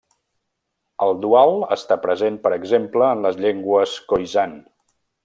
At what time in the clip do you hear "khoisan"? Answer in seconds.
4.13-4.57